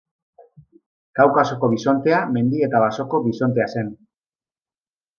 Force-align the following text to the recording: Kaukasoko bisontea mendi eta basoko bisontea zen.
Kaukasoko 1.19 1.69
bisontea 1.75 2.23
mendi 2.39 2.65
eta 2.71 2.83
basoko 2.87 3.23
bisontea 3.31 3.71
zen. 3.79 3.97